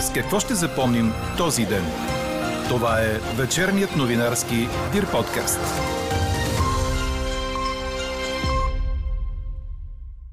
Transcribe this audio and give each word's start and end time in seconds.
С 0.00 0.12
какво 0.12 0.40
ще 0.40 0.54
запомним 0.54 1.12
този 1.38 1.66
ден? 1.66 1.84
Това 2.68 3.00
е 3.00 3.18
вечерният 3.36 3.96
новинарски 3.96 4.56
Дир 4.92 5.10
подкаст. 5.10 5.60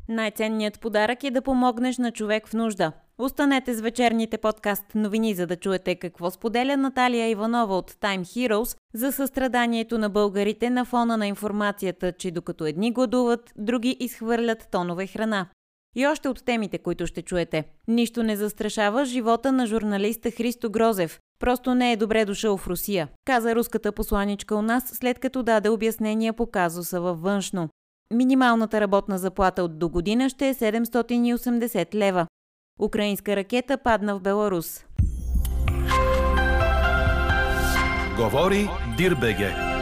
Най-ценният 0.10 0.80
подарък 0.80 1.24
е 1.24 1.32
да 1.32 1.42
помогнеш 1.42 1.98
на 1.98 2.12
човек 2.12 2.48
в 2.48 2.54
нужда. 2.54 2.92
Останете 3.18 3.74
с 3.74 3.82
вечерните 3.82 4.38
подкаст 4.38 4.86
новини, 4.96 5.34
за 5.34 5.48
да 5.48 5.56
чуете 5.56 5.96
какво 5.96 6.32
споделя 6.32 6.78
Наталия 6.78 7.30
Иванова 7.30 7.78
от 7.78 7.92
Time 7.92 8.22
Heroes 8.22 8.78
за 8.94 9.12
състраданието 9.12 9.98
на 9.98 10.10
българите 10.10 10.70
на 10.70 10.86
фона 10.86 11.18
на 11.18 11.28
информацията, 11.28 12.12
че 12.12 12.32
докато 12.32 12.66
едни 12.66 12.94
гладуват, 12.94 13.54
други 13.58 13.98
изхвърлят 14.00 14.68
тонове 14.72 15.08
храна. 15.08 15.48
И 15.98 16.08
още 16.08 16.30
от 16.30 16.46
темите, 16.46 16.78
които 16.78 17.08
ще 17.08 17.22
чуете. 17.22 17.64
Нищо 17.88 18.24
не 18.24 18.36
застрашава 18.36 19.06
живота 19.06 19.52
на 19.52 19.66
журналиста 19.66 20.32
Христо 20.32 20.70
Грозев. 20.70 21.20
Просто 21.40 21.76
не 21.76 21.92
е 21.92 21.98
добре 21.98 22.26
дошъл 22.26 22.58
в 22.58 22.68
Русия, 22.68 23.08
каза 23.26 23.56
руската 23.56 23.92
посланичка 23.92 24.56
у 24.56 24.62
нас, 24.62 24.84
след 24.94 25.20
като 25.20 25.44
даде 25.44 25.70
обяснения 25.70 26.34
по 26.34 26.46
казуса 26.46 27.02
във 27.02 27.22
външно. 27.22 27.70
Минималната 28.14 28.82
работна 28.82 29.18
заплата 29.18 29.64
от 29.64 29.80
до 29.80 29.90
година 29.90 30.30
ще 30.30 30.50
е 30.50 30.54
780 30.54 31.96
лева. 31.96 32.28
Украинска 32.80 33.36
ракета 33.36 33.78
падна 33.78 34.16
в 34.16 34.22
Беларус. 34.22 34.86
Говори 38.18 38.70
Дирбеге. 38.98 39.77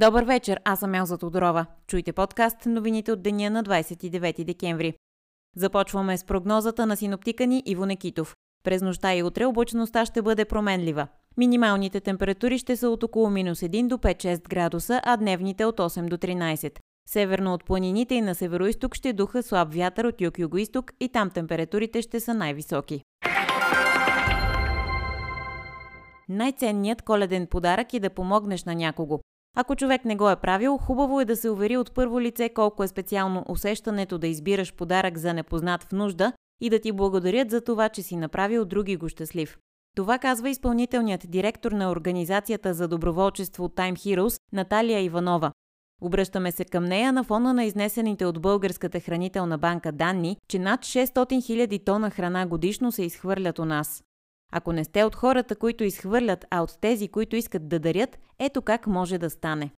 Добър 0.00 0.24
вечер, 0.24 0.60
аз 0.64 0.80
съм 0.80 0.94
Елза 0.94 1.18
Тодорова. 1.18 1.66
Чуйте 1.86 2.12
подкаст 2.12 2.66
новините 2.66 3.12
от 3.12 3.22
деня 3.22 3.50
на 3.50 3.64
29 3.64 4.44
декември. 4.44 4.94
Започваме 5.56 6.18
с 6.18 6.24
прогнозата 6.24 6.86
на 6.86 6.96
синоптика 6.96 7.46
ни 7.46 7.62
Иво 7.66 7.86
Некитов. 7.86 8.36
През 8.64 8.82
нощта 8.82 9.14
и 9.14 9.22
утре 9.22 9.44
облачността 9.44 10.04
ще 10.04 10.22
бъде 10.22 10.44
променлива. 10.44 11.08
Минималните 11.36 12.00
температури 12.00 12.58
ще 12.58 12.76
са 12.76 12.88
от 12.88 13.02
около 13.02 13.30
минус 13.30 13.60
1 13.60 13.86
до 13.86 13.96
5-6 13.96 14.48
градуса, 14.48 15.00
а 15.04 15.16
дневните 15.16 15.64
от 15.64 15.78
8 15.78 16.08
до 16.08 16.16
13. 16.16 16.78
Северно 17.08 17.54
от 17.54 17.64
планините 17.64 18.14
и 18.14 18.20
на 18.20 18.34
североисток 18.34 18.94
ще 18.94 19.12
духа 19.12 19.42
слаб 19.42 19.74
вятър 19.74 20.04
от 20.04 20.20
юг-югоисток 20.20 20.92
и 21.00 21.08
там 21.08 21.30
температурите 21.30 22.02
ще 22.02 22.20
са 22.20 22.34
най-високи. 22.34 23.02
Най-ценният 26.28 27.02
коледен 27.02 27.46
подарък 27.46 27.94
е 27.94 28.00
да 28.00 28.10
помогнеш 28.10 28.64
на 28.64 28.74
някого. 28.74 29.20
Ако 29.60 29.76
човек 29.76 30.04
не 30.04 30.16
го 30.16 30.30
е 30.30 30.36
правил, 30.36 30.76
хубаво 30.76 31.20
е 31.20 31.24
да 31.24 31.36
се 31.36 31.50
увери 31.50 31.76
от 31.76 31.94
първо 31.94 32.20
лице 32.20 32.48
колко 32.48 32.84
е 32.84 32.88
специално 32.88 33.44
усещането 33.48 34.18
да 34.18 34.26
избираш 34.26 34.74
подарък 34.74 35.18
за 35.18 35.34
непознат 35.34 35.82
в 35.82 35.92
нужда 35.92 36.32
и 36.60 36.70
да 36.70 36.80
ти 36.80 36.92
благодарят 36.92 37.50
за 37.50 37.60
това, 37.60 37.88
че 37.88 38.02
си 38.02 38.16
направил 38.16 38.64
други 38.64 38.96
го 38.96 39.08
щастлив. 39.08 39.58
Това 39.96 40.18
казва 40.18 40.50
изпълнителният 40.50 41.30
директор 41.30 41.72
на 41.72 41.90
Организацията 41.90 42.74
за 42.74 42.88
доброволчество 42.88 43.68
Time 43.68 43.94
Heroes 43.94 44.40
Наталия 44.52 45.00
Иванова. 45.00 45.52
Обръщаме 46.02 46.52
се 46.52 46.64
към 46.64 46.84
нея 46.84 47.12
на 47.12 47.24
фона 47.24 47.54
на 47.54 47.64
изнесените 47.64 48.26
от 48.26 48.40
Българската 48.40 49.00
хранителна 49.00 49.58
банка 49.58 49.92
данни, 49.92 50.36
че 50.48 50.58
над 50.58 50.80
600 50.80 51.06
000 51.14 51.84
тона 51.84 52.10
храна 52.10 52.46
годишно 52.46 52.92
се 52.92 53.02
изхвърлят 53.02 53.58
у 53.58 53.64
нас. 53.64 54.02
Ако 54.52 54.72
не 54.72 54.84
сте 54.84 55.04
от 55.04 55.14
хората, 55.14 55.56
които 55.56 55.84
изхвърлят, 55.84 56.46
а 56.50 56.62
от 56.62 56.80
тези, 56.80 57.08
които 57.08 57.36
искат 57.36 57.68
да 57.68 57.80
дарят, 57.80 58.18
ето 58.38 58.62
как 58.62 58.86
може 58.86 59.18
да 59.18 59.30
стане. 59.30 59.70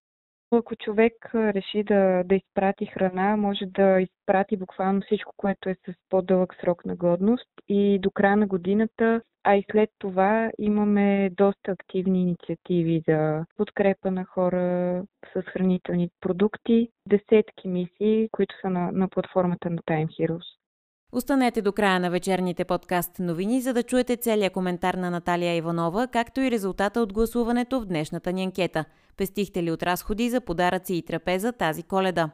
Ако 0.53 0.75
човек 0.75 1.13
реши 1.35 1.83
да, 1.83 2.23
да 2.25 2.35
изпрати 2.35 2.85
храна, 2.85 3.37
може 3.37 3.65
да 3.65 4.01
изпрати 4.01 4.57
буквално 4.57 5.01
всичко, 5.01 5.33
което 5.37 5.69
е 5.69 5.75
с 5.75 5.93
по-дълъг 6.09 6.55
срок 6.61 6.85
на 6.85 6.95
годност 6.95 7.49
и 7.67 7.99
до 7.99 8.11
края 8.11 8.37
на 8.37 8.47
годината, 8.47 9.21
а 9.43 9.55
и 9.55 9.65
след 9.71 9.89
това 9.99 10.51
имаме 10.59 11.29
доста 11.37 11.71
активни 11.71 12.21
инициативи 12.21 13.03
за 13.07 13.45
подкрепа 13.57 14.11
на 14.11 14.25
хора 14.25 15.03
с 15.33 15.41
хранителни 15.41 16.09
продукти, 16.21 16.89
десетки 17.07 17.67
мисии, 17.67 18.29
които 18.31 18.55
са 18.61 18.69
на, 18.69 18.91
на 18.91 19.07
платформата 19.07 19.69
на 19.69 19.77
Time 19.77 20.07
Heroes. 20.07 20.60
Останете 21.13 21.61
до 21.61 21.71
края 21.71 21.99
на 21.99 22.09
вечерните 22.09 22.65
подкаст 22.65 23.19
новини, 23.19 23.61
за 23.61 23.73
да 23.73 23.83
чуете 23.83 24.15
целият 24.15 24.53
коментар 24.53 24.93
на 24.93 25.11
Наталия 25.11 25.55
Иванова, 25.55 26.07
както 26.07 26.41
и 26.41 26.51
резултата 26.51 27.01
от 27.01 27.13
гласуването 27.13 27.81
в 27.81 27.85
днешната 27.85 28.33
ни 28.33 28.43
анкета. 28.43 28.85
Пестихте 29.17 29.63
ли 29.63 29.71
от 29.71 29.83
разходи 29.83 30.29
за 30.29 30.41
подаръци 30.41 30.93
и 30.93 31.01
трапеза 31.01 31.51
тази 31.51 31.83
коледа? 31.83 32.29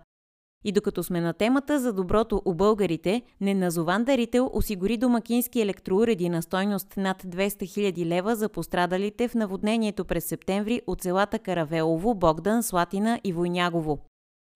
И 0.65 0.71
докато 0.71 1.03
сме 1.03 1.21
на 1.21 1.33
темата 1.33 1.79
за 1.79 1.93
доброто 1.93 2.41
у 2.45 2.53
българите, 2.53 3.21
неназован 3.41 4.03
дарител 4.03 4.49
осигури 4.53 4.97
домакински 4.97 5.61
електроуреди 5.61 6.29
на 6.29 6.41
стойност 6.41 6.97
над 6.97 7.23
200 7.23 7.47
000 7.93 8.05
лева 8.05 8.35
за 8.35 8.49
пострадалите 8.49 9.27
в 9.27 9.35
наводнението 9.35 10.05
през 10.05 10.25
септември 10.25 10.81
от 10.87 11.01
селата 11.01 11.39
Каравелово, 11.39 12.15
Богдан, 12.15 12.63
Слатина 12.63 13.19
и 13.23 13.33
Войнягово. 13.33 13.99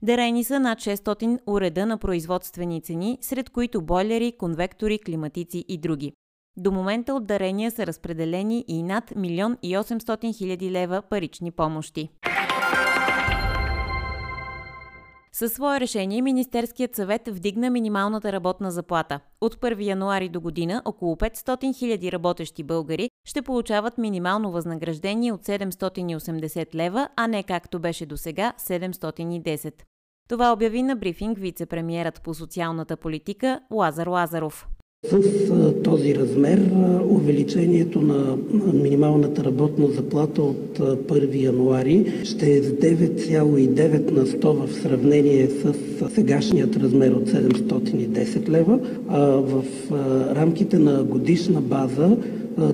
Дарени 0.04 0.44
са 0.44 0.60
над 0.60 0.80
600 0.80 1.40
уреда 1.48 1.86
на 1.86 1.98
производствени 1.98 2.82
цени, 2.82 3.18
сред 3.22 3.50
които 3.50 3.82
бойлери, 3.82 4.34
конвектори, 4.40 5.00
климатици 5.00 5.66
и 5.68 5.78
други. 5.78 6.14
До 6.58 6.72
момента 6.72 7.14
от 7.14 7.28
дарения 7.28 7.72
са 7.72 7.88
разпределени 7.88 8.66
и 8.68 8.84
над 8.84 9.10
1 9.10 9.58
800 9.58 10.38
хиляди 10.38 10.72
лева 10.72 11.02
парични 11.10 11.52
помощи. 11.52 12.10
Със 15.34 15.54
свое 15.54 15.80
решение 15.80 16.22
Министерският 16.22 16.96
съвет 16.96 17.22
вдигна 17.28 17.70
минималната 17.70 18.32
работна 18.32 18.72
заплата. 18.72 19.20
От 19.42 19.56
1 19.56 19.84
януари 19.84 20.30
до 20.30 20.42
година 20.42 20.82
около 20.86 21.16
500 21.16 21.78
хиляди 21.78 22.12
работещи 22.12 22.64
българи 22.64 23.10
ще 23.26 23.42
получават 23.42 23.98
минимално 23.98 24.52
възнаграждение 24.52 25.32
от 25.32 25.46
780 25.46 26.76
лева, 26.76 27.10
а 27.16 27.28
не 27.28 27.44
както 27.44 27.80
беше 27.80 28.06
до 28.06 28.18
сега 28.18 28.54
710. 28.58 29.74
Това 30.32 30.54
обяви 30.54 30.84
на 30.84 30.96
брифинг 30.96 31.38
вице-премьерът 31.38 32.22
по 32.22 32.34
социалната 32.34 32.98
политика 32.98 33.60
Лазар 33.72 34.08
Лазаров. 34.08 34.68
С 35.12 35.84
този 35.84 36.16
размер 36.16 36.72
увеличението 37.04 38.02
на 38.02 38.38
минималната 38.74 39.44
работна 39.44 39.88
заплата 39.88 40.42
от 40.42 40.80
1 40.80 41.44
януари 41.44 42.22
ще 42.24 42.54
е 42.54 42.64
с 42.64 42.72
9,9 42.72 44.12
на 44.12 44.26
100 44.26 44.66
в 44.66 44.74
сравнение 44.74 45.48
с 45.48 45.74
сегашният 46.10 46.78
размер 46.78 47.12
от 47.12 47.30
710 47.30 48.50
лева. 48.50 48.80
А 49.08 49.20
в 49.26 49.64
рамките 50.36 50.80
на 50.80 51.04
годишна 51.04 51.62
база 51.62 52.18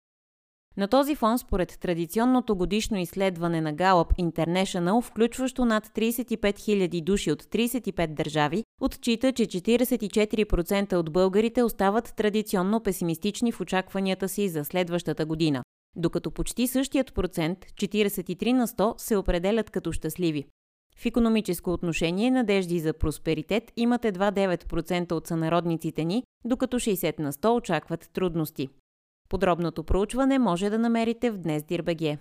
На 0.77 0.87
този 0.87 1.15
фон, 1.15 1.37
според 1.37 1.79
традиционното 1.79 2.55
годишно 2.55 2.97
изследване 2.97 3.61
на 3.61 3.73
Gallup 3.73 4.31
International, 4.31 5.01
включващо 5.01 5.65
над 5.65 5.87
35 5.87 6.37
000 6.37 7.03
души 7.03 7.31
от 7.31 7.43
35 7.43 8.07
държави, 8.07 8.63
отчита, 8.81 9.31
че 9.31 9.45
44% 9.45 10.93
от 10.95 11.13
българите 11.13 11.63
остават 11.63 12.13
традиционно 12.15 12.83
песимистични 12.83 13.51
в 13.51 13.61
очакванията 13.61 14.29
си 14.29 14.49
за 14.49 14.65
следващата 14.65 15.25
година, 15.25 15.63
докато 15.95 16.31
почти 16.31 16.67
същият 16.67 17.13
процент, 17.13 17.59
43 17.65 18.51
на 18.51 18.67
100, 18.67 18.93
се 18.97 19.15
определят 19.15 19.69
като 19.69 19.91
щастливи. 19.91 20.45
В 20.97 21.05
економическо 21.05 21.73
отношение 21.73 22.31
надежди 22.31 22.79
за 22.79 22.93
просперитет 22.93 23.71
имат 23.77 24.05
едва 24.05 24.31
9% 24.31 25.11
от 25.11 25.27
сънародниците 25.27 26.05
ни, 26.05 26.23
докато 26.45 26.79
60 26.79 27.19
на 27.19 27.33
100 27.33 27.57
очакват 27.57 28.09
трудности. 28.13 28.69
Подробното 29.29 29.83
проучване 29.83 30.39
може 30.39 30.69
да 30.69 30.79
намерите 30.79 31.31
в 31.31 31.37
Днес 31.37 31.63
Дирбеге. 31.63 32.17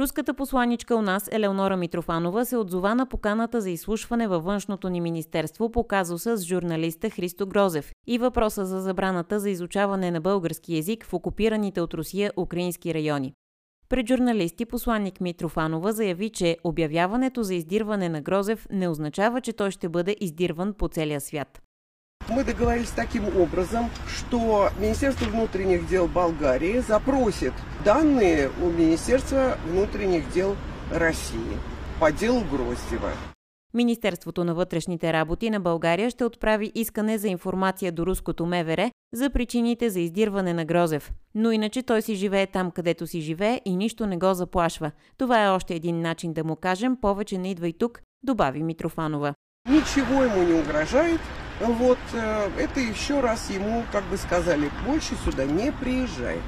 Руската 0.00 0.34
посланичка 0.34 0.96
у 0.96 1.02
нас 1.02 1.28
Елеонора 1.32 1.76
Митрофанова 1.76 2.44
се 2.44 2.56
отзова 2.56 2.94
на 2.94 3.06
поканата 3.06 3.60
за 3.60 3.70
изслушване 3.70 4.28
във 4.28 4.44
външното 4.44 4.88
ни 4.88 5.00
министерство 5.00 5.70
по 5.70 5.84
казуса 5.84 6.36
с 6.36 6.44
журналиста 6.44 7.10
Христо 7.10 7.46
Грозев 7.46 7.92
и 8.06 8.18
въпроса 8.18 8.66
за 8.66 8.80
забраната 8.80 9.40
за 9.40 9.50
изучаване 9.50 10.10
на 10.10 10.20
български 10.20 10.74
язик 10.74 11.04
в 11.04 11.14
окупираните 11.14 11.80
от 11.80 11.94
Русия 11.94 12.32
украински 12.36 12.94
райони. 12.94 13.32
Пред 13.88 14.08
журналисти 14.08 14.64
посланник 14.64 15.20
Митрофанова 15.20 15.92
заяви, 15.92 16.30
че 16.30 16.56
обявяването 16.64 17.42
за 17.42 17.54
издирване 17.54 18.08
на 18.08 18.20
Грозев 18.20 18.66
не 18.72 18.88
означава, 18.88 19.40
че 19.40 19.52
той 19.52 19.70
ще 19.70 19.88
бъде 19.88 20.16
издирван 20.20 20.74
по 20.74 20.88
целия 20.88 21.20
свят. 21.20 21.62
Мы 22.30 22.44
договорились 22.44 22.90
таким 22.90 23.24
образом, 23.44 23.88
что 24.08 24.68
Министерство 24.80 25.30
внутренних 25.30 25.88
дел 25.88 26.08
Болгарии 26.08 26.80
запросит 26.80 27.52
данные 27.84 28.50
у 28.62 28.66
Министерства 28.70 29.56
внутренних 29.66 30.32
дел 30.32 30.56
России 30.92 31.56
по 32.00 32.10
делу 32.10 32.42
Гроздева. 32.50 33.12
Министерството 33.76 34.44
на 34.44 34.54
вътрешните 34.54 35.12
работи 35.12 35.50
на 35.50 35.60
България 35.60 36.10
ще 36.10 36.24
отправи 36.24 36.72
искане 36.74 37.18
за 37.18 37.28
информация 37.28 37.92
до 37.92 38.06
руското 38.06 38.46
МВР 38.46 38.90
за 39.14 39.30
причините 39.30 39.90
за 39.90 40.00
издирване 40.00 40.54
на 40.54 40.64
Грозев. 40.64 41.12
Но 41.34 41.52
иначе 41.52 41.82
той 41.82 42.02
си 42.02 42.14
живее 42.14 42.46
там, 42.46 42.70
където 42.70 43.06
си 43.06 43.20
живее 43.20 43.60
и 43.64 43.76
нищо 43.76 44.06
не 44.06 44.16
го 44.16 44.34
заплашва. 44.34 44.90
Това 45.18 45.44
е 45.44 45.48
още 45.48 45.74
един 45.74 46.00
начин 46.00 46.32
да 46.32 46.44
му 46.44 46.56
кажем 46.56 46.96
повече 47.00 47.38
не 47.38 47.50
идвай 47.50 47.72
тук, 47.72 48.00
добави 48.22 48.62
Митрофанова. 48.62 49.34
Ничего 49.68 50.22
ему 50.22 50.42
не 50.42 50.54
угрожает. 50.54 51.20
Вот 51.60 51.98
э, 52.14 52.50
это 52.58 52.80
еще 52.80 53.20
раз 53.20 53.50
ему, 53.50 53.84
как 53.92 54.04
бы 54.04 54.16
сказали, 54.16 54.70
больше 54.86 55.14
сюда 55.24 55.44
не 55.44 55.72
приезжай. 55.72 56.38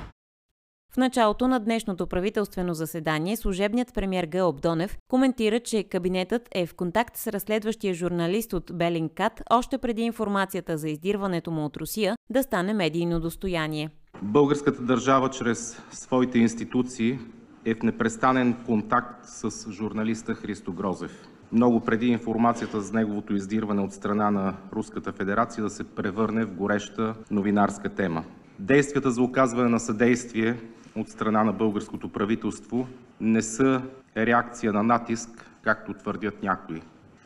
Началото 0.99 1.49
на 1.49 1.61
днешното 1.61 2.07
правителствено 2.07 2.75
заседание 2.75 3.37
служебният 3.37 3.95
премьер 3.95 4.27
Гълъб 4.27 4.61
Донев 4.63 4.99
коментира, 5.09 5.61
че 5.61 5.83
кабинетът 5.83 6.49
е 6.55 6.67
в 6.67 6.75
контакт 6.75 7.17
с 7.17 7.27
разследващия 7.27 7.95
журналист 7.95 8.53
от 8.53 8.71
Белингкат 8.75 9.43
още 9.51 9.79
преди 9.79 10.03
информацията 10.03 10.79
за 10.79 10.89
издирването 10.89 11.51
му 11.51 11.65
от 11.65 11.77
Русия 11.77 12.17
да 12.31 12.43
стане 12.43 12.75
медийно 12.75 13.21
достояние. 13.21 13.91
Българската 14.23 14.83
държава 14.83 15.31
чрез 15.31 15.83
своите 15.91 16.39
институции 16.39 17.19
е 17.65 17.75
в 17.75 17.83
непрестанен 17.83 18.57
контакт 18.67 19.25
с 19.25 19.71
журналиста 19.73 20.35
Христо 20.35 20.73
Грозев. 20.73 21.29
Много 21.53 21.81
преди 21.81 22.07
информацията 22.07 22.81
за 22.81 22.95
неговото 22.95 23.35
издирване 23.35 23.81
от 23.81 23.93
страна 23.93 24.31
на 24.31 24.57
Руската 24.73 25.13
федерация 25.13 25.65
да 25.65 25.71
се 25.71 25.85
превърне 25.85 26.45
в 26.45 26.55
гореща 26.55 27.15
новинарска 27.31 27.89
тема. 27.89 28.25
Действията 28.59 29.11
за 29.11 29.23
оказване 29.23 29.69
на 29.69 29.81
съдействие 29.81 30.57
от 30.97 31.09
страна 31.09 31.45
на 31.45 31.53
българското 31.53 32.09
правителство 32.09 32.89
не 33.21 33.43
са 33.43 33.83
реакция 34.17 34.73
на 34.73 34.83
натиск, 34.83 35.51
както 35.63 35.95
твърдят 35.95 36.43
някои. 36.43 36.83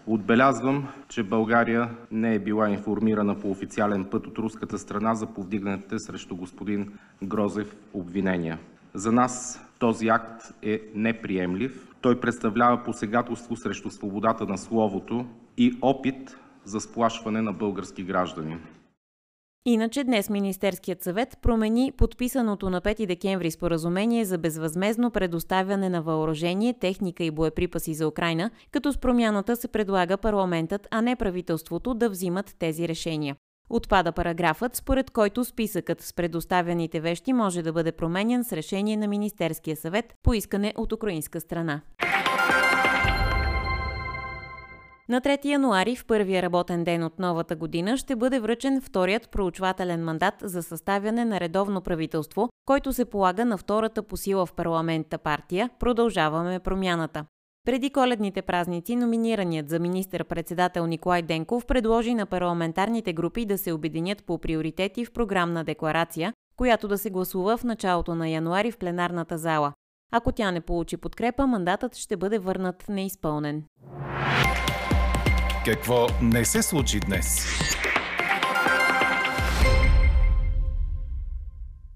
Отбелязвам, 0.07 0.89
че 1.09 1.23
България 1.23 1.91
не 2.11 2.35
е 2.35 2.39
била 2.39 2.71
информирана 2.71 3.41
по 3.41 3.51
официален 3.51 4.05
път 4.05 4.27
от 4.27 4.39
руската 4.39 4.79
страна 4.79 5.15
за 5.15 5.27
повдигнатите 5.27 5.99
срещу 5.99 6.37
господин 6.37 6.93
Грозев 7.23 7.77
обвинения. 7.95 8.59
За 8.95 9.13
нас 9.13 9.65
този 9.79 10.09
акт 10.09 10.55
е 10.63 10.81
неприемлив. 10.95 11.89
Той 12.01 12.21
представлява 12.21 12.83
посегателство 12.83 13.57
срещу 13.57 13.91
свободата 13.91 14.47
на 14.47 14.59
словото 14.59 15.27
и 15.57 15.79
опит 15.83 16.37
за 16.65 16.81
сплашване 16.81 17.43
на 17.43 17.53
български 17.53 18.03
граждани. 18.03 18.59
Иначе 19.67 20.05
днес 20.05 20.31
Министерският 20.31 21.03
съвет 21.03 21.39
промени 21.43 21.93
подписаното 21.97 22.71
на 22.71 22.81
5 22.81 23.07
декември 23.07 23.51
споразумение 23.51 24.25
за 24.25 24.39
безвъзмезно 24.39 25.11
предоставяне 25.11 25.89
на 25.89 26.03
въоръжение, 26.03 26.75
техника 26.75 27.25
и 27.25 27.31
боеприпаси 27.31 27.95
за 27.95 28.09
Украина, 28.09 28.51
като 28.71 28.93
с 28.93 28.99
промяната 28.99 29.57
се 29.57 29.69
предлага 29.69 30.17
парламентът, 30.17 30.89
а 30.91 31.03
не 31.03 31.17
правителството 31.17 31.95
да 31.95 32.11
взимат 32.11 32.57
тези 32.59 32.89
решения. 32.89 33.37
Отпада 33.71 34.13
параграфът, 34.13 34.77
според 34.77 35.11
който 35.11 35.45
списъкът 35.45 36.01
с 36.01 36.13
предоставяните 36.13 37.01
вещи 37.01 37.33
може 37.33 37.63
да 37.63 37.73
бъде 37.73 37.93
променен 37.93 38.45
с 38.45 38.53
решение 38.53 38.97
на 38.97 39.09
Министерския 39.09 39.77
съвет 39.77 40.15
по 40.23 40.35
искане 40.35 40.73
от 40.77 40.93
украинска 40.93 41.41
страна. 41.41 41.81
На 45.09 45.21
3 45.21 45.45
януари, 45.45 45.97
в 45.97 46.07
първия 46.07 46.43
работен 46.43 46.85
ден 46.85 47.05
от 47.05 47.19
новата 47.19 47.57
година, 47.57 47.97
ще 47.97 48.17
бъде 48.17 48.41
връчен 48.41 48.81
вторият 48.81 49.31
проучвателен 49.31 50.05
мандат 50.05 50.35
за 50.43 50.63
съставяне 50.63 51.25
на 51.25 51.41
редовно 51.41 51.81
правителство, 51.81 52.49
който 52.67 52.93
се 52.93 53.05
полага 53.05 53.45
на 53.45 53.57
втората 53.57 54.03
по 54.03 54.17
сила 54.17 54.47
в 54.47 54.55
парламента 54.55 55.19
партия 55.19 55.71
Продължаваме 55.79 56.59
промяната. 56.59 57.25
Преди 57.65 57.91
коледните 57.91 58.43
празници 58.43 58.97
номинираният 58.97 59.69
за 59.69 59.79
министър-председател 59.79 60.87
Николай 60.87 61.23
Денков 61.23 61.67
предложи 61.67 62.15
на 62.15 62.27
парламентарните 62.27 63.13
групи 63.13 63.47
да 63.47 63.59
се 63.59 63.73
обединят 63.73 64.25
по 64.25 64.39
приоритети 64.39 65.05
в 65.05 65.13
програмна 65.13 65.65
декларация, 65.65 66.33
която 66.57 66.89
да 66.89 66.99
се 66.99 67.11
гласува 67.11 67.57
в 67.57 67.65
началото 67.65 68.15
на 68.15 68.29
януари 68.29 68.71
в 68.71 68.79
пленарната 68.79 69.39
зала. 69.39 69.73
Ако 70.13 70.33
тя 70.33 70.51
не 70.51 70.61
получи 70.61 70.97
подкрепа, 70.97 71.47
мандатът 71.47 71.97
ще 71.97 72.17
бъде 72.17 72.39
върнат 72.39 72.89
неизпълнен. 72.89 73.65
Какво 75.65 76.07
не 76.23 76.45
се 76.45 76.63
случи 76.63 77.01
днес? 77.01 77.47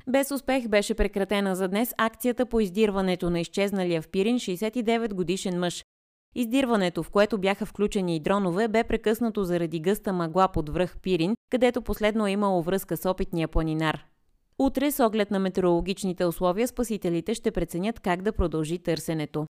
Без 0.09 0.31
успех 0.31 0.69
беше 0.69 0.95
прекратена 0.95 1.57
за 1.57 1.69
днес 1.69 1.95
акцията 1.99 2.47
по 2.47 2.61
издирването 2.61 3.31
на 3.31 3.41
изчезналия 3.41 4.03
в 4.03 4.09
Пирин 4.09 4.37
69 4.39 5.15
годишен 5.15 5.59
мъж. 5.59 5.85
Издирването, 6.35 7.03
в 7.03 7.11
което 7.11 7.39
бяха 7.39 7.67
включени 7.67 8.17
и 8.17 8.21
дронове, 8.21 8.69
бе 8.69 8.85
прекъснато 8.85 9.45
заради 9.45 9.81
гъста 9.81 10.13
мъгла 10.13 10.49
под 10.49 10.69
връх 10.69 10.97
Пирин, 11.03 11.35
където 11.51 11.83
последно 11.83 12.27
е 12.27 12.31
имало 12.31 12.63
връзка 12.63 12.97
с 12.97 13.11
опитния 13.11 13.49
планинар. 13.49 14.05
Утре, 14.59 14.91
с 14.91 15.05
оглед 15.05 15.31
на 15.31 15.39
метеорологичните 15.39 16.25
условия, 16.25 16.69
спасителите 16.69 17.35
ще 17.35 17.51
преценят 17.51 18.01
как 18.01 18.23
да 18.23 18.33
продължи 18.33 18.79
търсенето. 18.79 19.47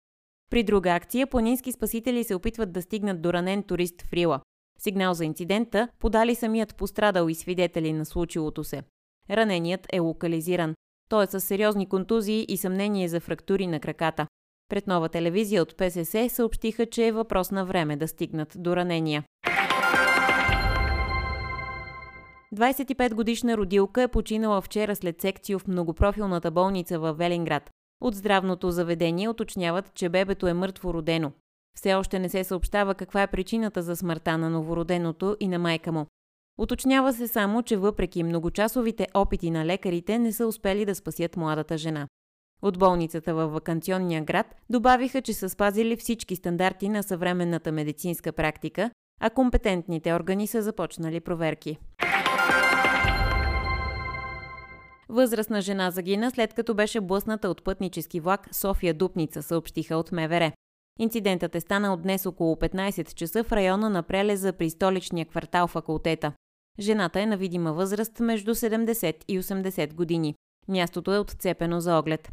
При 0.50 0.62
друга 0.62 0.90
акция, 0.90 1.26
планински 1.26 1.72
спасители 1.72 2.24
се 2.24 2.34
опитват 2.34 2.72
да 2.72 2.82
стигнат 2.82 3.22
до 3.22 3.32
ранен 3.32 3.62
турист 3.62 4.02
в 4.02 4.12
Рила. 4.12 4.40
Сигнал 4.78 5.14
за 5.14 5.24
инцидента 5.24 5.88
подали 5.98 6.34
самият 6.34 6.76
пострадал 6.76 7.28
и 7.28 7.34
свидетели 7.34 7.92
на 7.92 8.04
случилото 8.04 8.64
се. 8.64 8.82
Раненият 9.30 9.86
е 9.92 10.00
локализиран. 10.00 10.74
Той 11.08 11.24
е 11.24 11.26
с 11.26 11.40
сериозни 11.40 11.88
контузии 11.88 12.46
и 12.48 12.56
съмнение 12.56 13.08
за 13.08 13.20
фрактури 13.20 13.66
на 13.66 13.80
краката. 13.80 14.26
Пред 14.68 14.86
нова 14.86 15.08
телевизия 15.08 15.62
от 15.62 15.76
ПСС 15.76 16.28
съобщиха, 16.28 16.86
че 16.86 17.06
е 17.06 17.12
въпрос 17.12 17.50
на 17.50 17.64
време 17.64 17.96
да 17.96 18.08
стигнат 18.08 18.52
до 18.56 18.76
ранения. 18.76 19.24
25-годишна 22.54 23.56
родилка 23.56 24.02
е 24.02 24.08
починала 24.08 24.60
вчера 24.60 24.96
след 24.96 25.20
секцио 25.20 25.58
в 25.58 25.66
многопрофилната 25.66 26.50
болница 26.50 26.98
в 26.98 27.12
Велинград. 27.12 27.70
От 28.04 28.14
здравното 28.14 28.70
заведение 28.70 29.28
уточняват, 29.28 29.94
че 29.94 30.08
бебето 30.08 30.46
е 30.46 30.54
мъртво 30.54 30.94
родено. 30.94 31.32
Все 31.76 31.94
още 31.94 32.18
не 32.18 32.28
се 32.28 32.44
съобщава 32.44 32.94
каква 32.94 33.22
е 33.22 33.26
причината 33.26 33.82
за 33.82 33.96
смъртта 33.96 34.38
на 34.38 34.50
новороденото 34.50 35.36
и 35.40 35.48
на 35.48 35.58
майка 35.58 35.92
му. 35.92 36.06
Уточнява 36.58 37.12
се 37.12 37.28
само, 37.28 37.62
че 37.62 37.76
въпреки 37.76 38.22
многочасовите 38.22 39.06
опити 39.14 39.50
на 39.50 39.66
лекарите 39.66 40.18
не 40.18 40.32
са 40.32 40.46
успели 40.46 40.84
да 40.84 40.94
спасят 40.94 41.36
младата 41.36 41.78
жена. 41.78 42.08
От 42.62 42.78
болницата 42.78 43.34
във 43.34 43.52
вакансионния 43.52 44.24
град 44.24 44.46
добавиха, 44.70 45.22
че 45.22 45.32
са 45.32 45.48
спазили 45.48 45.96
всички 45.96 46.36
стандарти 46.36 46.88
на 46.88 47.02
съвременната 47.02 47.72
медицинска 47.72 48.32
практика, 48.32 48.90
а 49.20 49.30
компетентните 49.30 50.14
органи 50.14 50.46
са 50.46 50.62
започнали 50.62 51.20
проверки. 51.20 51.78
Възрастна 55.08 55.60
жена 55.60 55.90
загина 55.90 56.30
след 56.30 56.54
като 56.54 56.74
беше 56.74 57.00
блъсната 57.00 57.48
от 57.48 57.64
пътнически 57.64 58.20
влак 58.20 58.48
София 58.52 58.94
Дупница, 58.94 59.42
съобщиха 59.42 59.96
от 59.96 60.12
МВР. 60.12 60.52
Инцидентът 60.98 61.54
е 61.54 61.60
станал 61.60 61.96
днес 61.96 62.26
около 62.26 62.54
15 62.54 63.14
часа 63.14 63.44
в 63.44 63.52
района 63.52 63.90
на 63.90 64.02
прелеза 64.02 64.52
при 64.52 64.70
столичния 64.70 65.26
квартал 65.26 65.66
факултета. 65.66 66.32
Жената 66.80 67.20
е 67.20 67.26
на 67.26 67.36
видима 67.36 67.72
възраст 67.72 68.20
между 68.20 68.54
70 68.54 69.14
и 69.28 69.40
80 69.40 69.94
години. 69.94 70.34
Мястото 70.68 71.14
е 71.14 71.18
отцепено 71.18 71.80
за 71.80 71.98
оглед. 71.98 72.32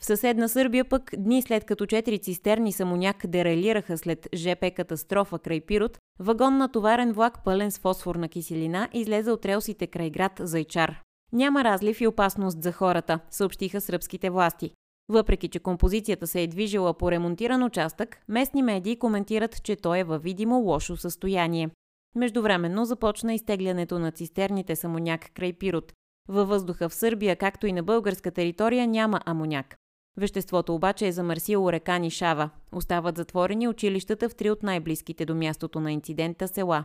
В 0.00 0.04
съседна 0.04 0.48
Сърбия 0.48 0.84
пък, 0.84 1.10
дни 1.18 1.42
след 1.42 1.64
като 1.64 1.86
четири 1.86 2.18
цистерни 2.18 2.72
самоняк 2.72 3.26
дерайлираха 3.26 3.98
след 3.98 4.28
ЖП 4.34 4.70
катастрофа 4.70 5.38
край 5.38 5.60
Пирот, 5.60 5.98
вагон 6.18 6.56
на 6.56 6.72
товарен 6.72 7.12
влак 7.12 7.44
пълен 7.44 7.70
с 7.70 7.78
фосфорна 7.78 8.28
киселина 8.28 8.88
излезе 8.92 9.30
от 9.30 9.46
релсите 9.46 9.86
край 9.86 10.10
град 10.10 10.32
Зайчар. 10.40 11.02
Няма 11.32 11.64
разлив 11.64 12.00
и 12.00 12.06
опасност 12.06 12.62
за 12.62 12.72
хората, 12.72 13.20
съобщиха 13.30 13.80
сръбските 13.80 14.30
власти. 14.30 14.70
Въпреки, 15.08 15.48
че 15.48 15.58
композицията 15.58 16.26
се 16.26 16.42
е 16.42 16.46
движила 16.46 16.94
по 16.94 17.10
ремонтиран 17.10 17.62
участък, 17.62 18.18
местни 18.28 18.62
медии 18.62 18.98
коментират, 18.98 19.62
че 19.62 19.76
той 19.76 19.98
е 19.98 20.04
във 20.04 20.22
видимо 20.22 20.58
лошо 20.58 20.96
състояние. 20.96 21.70
Междувременно 22.14 22.84
започна 22.84 23.34
изтеглянето 23.34 23.98
на 23.98 24.12
цистерните 24.12 24.76
с 24.76 24.84
амоняк 24.84 25.30
край 25.34 25.52
Пирот. 25.52 25.92
Във 26.28 26.48
въздуха 26.48 26.88
в 26.88 26.94
Сърбия, 26.94 27.36
както 27.36 27.66
и 27.66 27.72
на 27.72 27.82
българска 27.82 28.30
територия, 28.30 28.86
няма 28.86 29.20
амоняк. 29.26 29.76
Веществото 30.16 30.74
обаче 30.74 31.06
е 31.06 31.12
замърсило 31.12 31.72
река 31.72 31.98
Нишава. 31.98 32.50
Остават 32.72 33.16
затворени 33.16 33.68
училищата 33.68 34.28
в 34.28 34.34
три 34.34 34.50
от 34.50 34.62
най-близките 34.62 35.24
до 35.24 35.34
мястото 35.34 35.80
на 35.80 35.92
инцидента 35.92 36.48
села. 36.48 36.84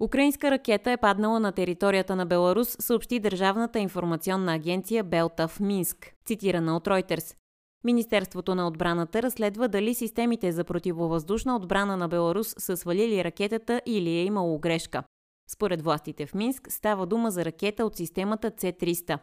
Украинска 0.00 0.50
ракета 0.50 0.90
е 0.90 0.96
паднала 0.96 1.40
на 1.40 1.52
територията 1.52 2.16
на 2.16 2.26
Беларус, 2.26 2.76
съобщи 2.80 3.20
Държавната 3.20 3.78
информационна 3.78 4.54
агенция 4.54 5.04
Белта 5.04 5.48
в 5.48 5.60
Минск, 5.60 6.14
цитирана 6.26 6.76
от 6.76 6.84
Reuters. 6.84 7.36
Министерството 7.84 8.54
на 8.54 8.68
отбраната 8.68 9.22
разследва 9.22 9.68
дали 9.68 9.94
системите 9.94 10.52
за 10.52 10.64
противовъздушна 10.64 11.56
отбрана 11.56 11.96
на 11.96 12.08
Беларус 12.08 12.54
са 12.58 12.76
свалили 12.76 13.24
ракетата 13.24 13.80
или 13.86 14.10
е 14.10 14.24
имало 14.24 14.58
грешка. 14.58 15.04
Според 15.50 15.82
властите 15.82 16.26
в 16.26 16.34
Минск 16.34 16.72
става 16.72 17.06
дума 17.06 17.30
за 17.30 17.44
ракета 17.44 17.84
от 17.84 17.96
системата 17.96 18.52
С-300. 18.56 19.18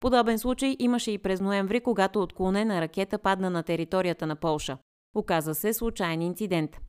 Подобен 0.00 0.38
случай 0.38 0.76
имаше 0.78 1.10
и 1.10 1.18
през 1.18 1.40
ноември, 1.40 1.80
когато 1.80 2.22
отклонена 2.22 2.80
ракета 2.80 3.18
падна 3.18 3.50
на 3.50 3.62
територията 3.62 4.26
на 4.26 4.36
Полша. 4.36 4.78
Оказа 5.14 5.54
се 5.54 5.72
случайен 5.72 6.22
инцидент. 6.22 6.80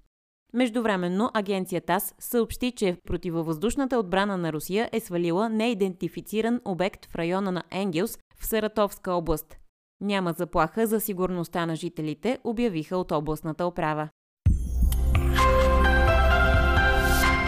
Междувременно 0.53 1.31
агенция 1.33 1.81
ТАС 1.81 2.15
съобщи, 2.19 2.71
че 2.71 2.97
противовъздушната 3.07 3.99
отбрана 3.99 4.37
на 4.37 4.53
Русия 4.53 4.89
е 4.91 4.99
свалила 4.99 5.49
неидентифициран 5.49 6.61
обект 6.65 7.05
в 7.05 7.15
района 7.15 7.51
на 7.51 7.63
Енгелс 7.71 8.17
в 8.39 8.45
Саратовска 8.45 9.13
област. 9.13 9.57
Няма 10.01 10.33
заплаха 10.37 10.87
за 10.87 10.99
сигурността 10.99 11.65
на 11.65 11.75
жителите, 11.75 12.39
обявиха 12.43 12.97
от 12.97 13.11
областната 13.11 13.67
управа. 13.67 14.09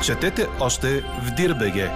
Четете 0.05 0.47
още 0.61 1.01
в 1.01 1.35
Дирбеге. 1.37 1.89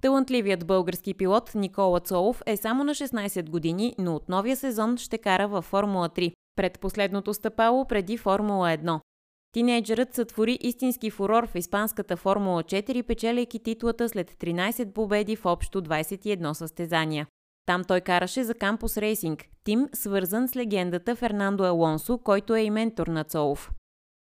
Талантливият 0.00 0.66
български 0.66 1.14
пилот 1.14 1.54
Никола 1.54 2.00
Цолов 2.00 2.42
е 2.46 2.56
само 2.56 2.84
на 2.84 2.94
16 2.94 3.50
години, 3.50 3.94
но 3.98 4.14
от 4.14 4.28
новия 4.28 4.56
сезон 4.56 4.96
ще 4.96 5.18
кара 5.18 5.48
във 5.48 5.64
Формула 5.64 6.08
3, 6.08 6.32
пред 6.56 6.80
последното 6.80 7.34
стъпало 7.34 7.84
преди 7.84 8.16
Формула 8.16 8.68
1. 8.68 9.00
Тинейджерът 9.52 10.14
сътвори 10.14 10.58
истински 10.60 11.10
фурор 11.10 11.46
в 11.46 11.54
испанската 11.54 12.16
Формула 12.16 12.62
4, 12.62 13.02
печеляйки 13.02 13.58
титлата 13.58 14.08
след 14.08 14.30
13 14.30 14.92
победи 14.92 15.36
в 15.36 15.46
общо 15.46 15.82
21 15.82 16.52
състезания. 16.52 17.26
Там 17.66 17.84
той 17.84 18.00
караше 18.00 18.44
за 18.44 18.54
Кампус 18.54 18.96
Рейсинг, 18.96 19.44
тим 19.64 19.88
свързан 19.92 20.48
с 20.48 20.56
легендата 20.56 21.16
Фернандо 21.16 21.64
Алонсо, 21.64 22.18
който 22.18 22.54
е 22.54 22.60
и 22.60 22.70
ментор 22.70 23.06
на 23.06 23.24
Цолов. 23.24 23.72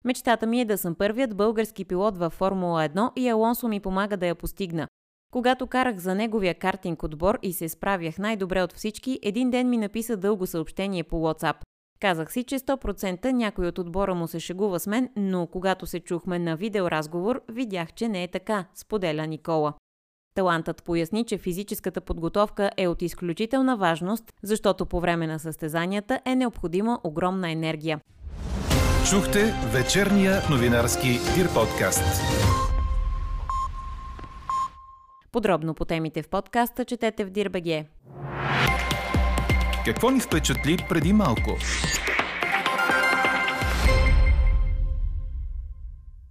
Мечтата 0.05 0.47
ми 0.47 0.61
е 0.61 0.65
да 0.65 0.79
съм 0.79 0.95
първият 0.95 1.37
български 1.37 1.85
пилот 1.85 2.19
във 2.19 2.33
Формула 2.33 2.89
1 2.89 3.11
и 3.17 3.29
Алонсо 3.29 3.69
ми 3.69 3.81
помага 3.81 4.17
да 4.17 4.27
я 4.27 4.35
постигна. 4.35 4.89
Когато 5.33 5.67
карах 5.67 5.97
за 5.97 6.15
неговия 6.15 6.55
картинг 6.55 7.03
отбор 7.03 7.39
и 7.43 7.53
се 7.53 7.69
справях 7.69 8.19
най-добре 8.19 8.63
от 8.63 8.73
всички, 8.73 9.19
един 9.23 9.51
ден 9.51 9.71
ми 9.71 9.77
написа 9.77 10.17
дълго 10.17 10.47
съобщение 10.47 11.05
по 11.05 11.17
WhatsApp. 11.17 11.57
Казах 12.01 12.33
си, 12.33 12.45
че 12.45 12.59
100% 12.59 13.33
някой 13.33 13.67
от 13.67 13.79
отбора 13.79 14.15
му 14.15 14.29
се 14.29 14.41
шегува 14.41 14.81
с 14.81 14.87
мен, 14.87 15.09
но 15.17 15.47
когато 15.47 15.87
се 15.87 16.01
чухме 16.01 16.39
на 16.39 16.57
видеоразговор, 16.57 17.41
видях, 17.49 17.93
че 17.93 18.09
не 18.09 18.23
е 18.23 18.29
така, 18.29 18.65
споделя 18.75 19.27
Никола. 19.27 19.75
Талантът 20.35 20.85
поясни, 20.85 21.25
че 21.25 21.39
физическата 21.39 22.01
подготовка 22.01 22.71
е 22.77 22.89
от 22.89 23.03
изключителна 23.03 23.77
важност, 23.77 24.25
защото 24.43 24.87
по 24.87 25.01
време 25.01 25.27
на 25.27 25.39
състезанията 25.39 26.21
е 26.25 26.37
необходима 26.37 27.01
огромна 27.05 27.51
енергия. 27.51 28.01
Чухте 29.11 29.55
вечерния 29.73 30.43
новинарски 30.51 31.09
Дир 31.09 31.55
подкаст. 31.55 32.23
Подробно 35.33 35.75
по 35.75 35.85
темите 35.85 36.23
в 36.23 36.29
подкаста 36.29 36.85
четете 36.85 37.25
в 37.25 37.31
Дирбеге. 37.31 37.87
Какво 39.87 40.11
ни 40.11 40.21
впечатли 40.21 40.77
преди 40.89 41.13
малко? 41.13 41.57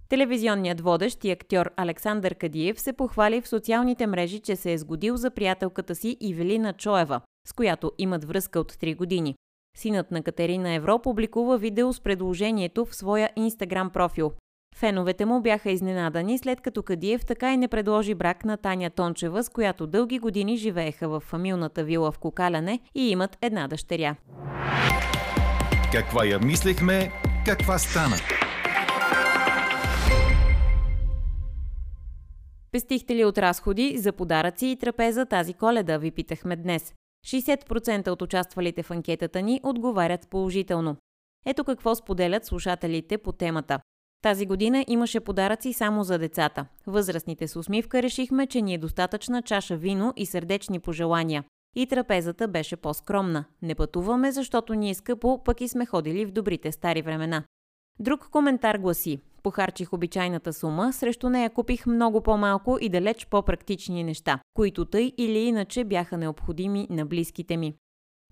Телевизионният 0.08 0.80
водещ 0.80 1.24
и 1.24 1.30
актьор 1.30 1.70
Александър 1.76 2.34
Кадиев 2.34 2.80
се 2.80 2.92
похвали 2.92 3.40
в 3.40 3.48
социалните 3.48 4.06
мрежи, 4.06 4.40
че 4.40 4.56
се 4.56 4.72
е 4.72 4.78
сгодил 4.78 5.16
за 5.16 5.30
приятелката 5.30 5.94
си 5.94 6.16
Ивелина 6.20 6.72
Чоева, 6.72 7.20
с 7.48 7.52
която 7.52 7.92
имат 7.98 8.24
връзка 8.24 8.60
от 8.60 8.72
3 8.72 8.96
години. 8.96 9.34
Синът 9.76 10.10
на 10.10 10.22
Катерина 10.22 10.74
Евро 10.74 10.98
публикува 10.98 11.58
видео 11.58 11.92
с 11.92 12.00
предложението 12.00 12.84
в 12.84 12.94
своя 12.94 13.30
инстаграм 13.36 13.90
профил. 13.90 14.32
Феновете 14.78 15.24
му 15.24 15.40
бяха 15.40 15.70
изненадани, 15.70 16.38
след 16.38 16.60
като 16.60 16.82
Кадиев 16.82 17.26
така 17.26 17.52
и 17.52 17.56
не 17.56 17.68
предложи 17.68 18.14
брак 18.14 18.44
на 18.44 18.56
Таня 18.56 18.90
Тончева, 18.90 19.44
с 19.44 19.48
която 19.48 19.86
дълги 19.86 20.18
години 20.18 20.56
живееха 20.56 21.08
в 21.08 21.20
фамилната 21.20 21.84
вила 21.84 22.12
в 22.12 22.18
Кокаляне 22.18 22.80
и 22.94 23.10
имат 23.10 23.38
една 23.42 23.68
дъщеря. 23.68 24.16
Каква 25.92 26.24
я 26.24 26.38
мислехме, 26.38 27.10
каква 27.46 27.78
стана? 27.78 28.16
Пестихте 32.72 33.14
ли 33.14 33.24
от 33.24 33.38
разходи 33.38 33.98
за 33.98 34.12
подаръци 34.12 34.66
и 34.66 34.76
трапеза 34.76 35.26
тази 35.26 35.54
коледа, 35.54 35.98
ви 35.98 36.10
питахме 36.10 36.56
днес. 36.56 36.94
60% 37.26 38.08
от 38.08 38.22
участвалите 38.22 38.82
в 38.82 38.90
анкетата 38.90 39.42
ни 39.42 39.60
отговарят 39.62 40.28
положително. 40.30 40.96
Ето 41.46 41.64
какво 41.64 41.94
споделят 41.94 42.44
слушателите 42.44 43.18
по 43.18 43.32
темата. 43.32 43.80
Тази 44.22 44.46
година 44.46 44.84
имаше 44.88 45.20
подаръци 45.20 45.72
само 45.72 46.04
за 46.04 46.18
децата. 46.18 46.66
Възрастните 46.86 47.48
с 47.48 47.56
усмивка 47.56 48.02
решихме, 48.02 48.46
че 48.46 48.62
ни 48.62 48.74
е 48.74 48.78
достатъчна 48.78 49.42
чаша 49.42 49.76
вино 49.76 50.12
и 50.16 50.26
сърдечни 50.26 50.80
пожелания. 50.80 51.44
И 51.76 51.86
трапезата 51.86 52.48
беше 52.48 52.76
по-скромна. 52.76 53.44
Не 53.62 53.74
пътуваме, 53.74 54.32
защото 54.32 54.74
ни 54.74 54.90
е 54.90 54.94
скъпо, 54.94 55.44
пък 55.44 55.60
и 55.60 55.68
сме 55.68 55.86
ходили 55.86 56.26
в 56.26 56.32
добрите 56.32 56.72
стари 56.72 57.02
времена. 57.02 57.44
Друг 57.98 58.28
коментар 58.30 58.78
гласи 58.78 59.20
Похарчих 59.46 59.92
обичайната 59.92 60.52
сума, 60.52 60.92
срещу 60.92 61.28
нея 61.28 61.50
купих 61.50 61.86
много 61.86 62.22
по-малко 62.22 62.78
и 62.80 62.88
далеч 62.88 63.26
по-практични 63.26 64.04
неща, 64.04 64.40
които 64.54 64.84
тъй 64.84 65.12
или 65.18 65.38
иначе 65.38 65.84
бяха 65.84 66.16
необходими 66.16 66.86
на 66.90 67.06
близките 67.06 67.56
ми. 67.56 67.74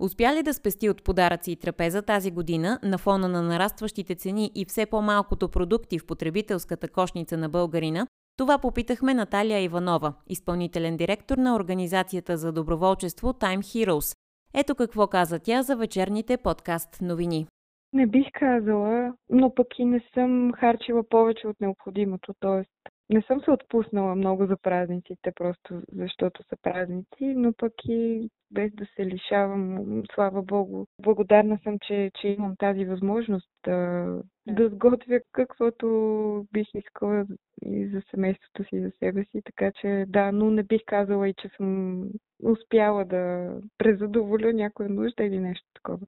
Успя 0.01 0.35
ли 0.35 0.43
да 0.43 0.55
спести 0.55 0.89
от 0.89 1.05
подаръци 1.05 1.53
и 1.53 1.57
трапеза 1.57 2.03
тази 2.03 2.31
година 2.31 2.79
на 2.83 2.99
фона 2.99 3.29
на 3.29 3.43
нарастващите 3.43 4.15
цени 4.15 4.51
и 4.55 4.65
все 4.65 4.87
по-малкото 4.87 5.49
продукти 5.49 5.99
в 5.99 6.07
потребителската 6.07 6.89
кошница 6.89 7.37
на 7.37 7.49
българина? 7.49 8.07
Това 8.37 8.59
попитахме 8.59 9.15
Наталия 9.15 9.61
Иванова, 9.61 10.15
изпълнителен 10.27 10.97
директор 10.97 11.39
на 11.39 11.57
Организацията 11.57 12.37
за 12.37 12.53
доброволчество 12.53 13.33
Time 13.33 13.59
Heroes. 13.59 14.17
Ето 14.55 14.75
какво 14.75 15.07
каза 15.07 15.39
тя 15.39 15.63
за 15.63 15.77
вечерните 15.77 16.37
подкаст 16.37 17.01
новини. 17.03 17.47
Не 17.93 18.07
бих 18.07 18.27
казала, 18.33 19.13
но 19.31 19.55
пък 19.55 19.67
и 19.79 19.85
не 19.85 20.01
съм 20.15 20.53
харчила 20.53 21.03
повече 21.09 21.47
от 21.47 21.61
необходимото. 21.61 22.35
Тоест, 22.41 22.71
не 23.11 23.23
съм 23.23 23.41
се 23.41 23.51
отпуснала 23.51 24.15
много 24.15 24.47
за 24.47 24.57
празниците, 24.57 25.33
просто 25.35 25.83
защото 25.93 26.43
са 26.43 26.57
празници, 26.63 27.35
но 27.37 27.53
пък 27.53 27.73
и 27.89 28.31
без 28.51 28.73
да 28.75 28.87
се 28.97 29.07
лишавам, 29.07 30.03
слава 30.15 30.43
Богу. 30.43 30.87
Благодарна 31.03 31.59
съм, 31.63 31.79
че, 31.79 32.11
че 32.21 32.29
имам 32.29 32.57
тази 32.59 32.85
възможност 32.85 33.49
да, 33.65 34.07
да 34.47 34.69
сготвя 34.69 35.21
каквото 35.33 36.47
бих 36.53 36.67
искала 36.75 37.27
и 37.63 37.87
за 37.87 38.03
семейството 38.11 38.65
си, 38.65 38.77
и 38.77 38.81
за 38.81 38.91
себе 38.99 39.25
си. 39.25 39.43
Така 39.45 39.73
че 39.73 40.05
да, 40.09 40.33
но 40.33 40.51
не 40.51 40.63
бих 40.63 40.81
казала 40.87 41.29
и, 41.29 41.35
че 41.35 41.49
съм 41.57 42.03
успяла 42.43 43.05
да 43.05 43.55
презадоволя 43.79 44.53
някоя 44.53 44.89
нужда 44.89 45.25
или 45.25 45.41
нещо 45.41 45.67
такова. 45.75 46.07